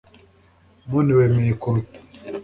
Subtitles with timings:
[0.89, 1.97] none wemeye kuruta